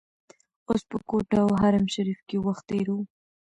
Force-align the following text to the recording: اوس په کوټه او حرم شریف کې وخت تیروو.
اوس 0.67 0.81
په 0.89 0.97
کوټه 1.09 1.37
او 1.43 1.49
حرم 1.61 1.85
شریف 1.95 2.19
کې 2.27 2.37
وخت 2.45 2.63
تیروو. 2.69 2.99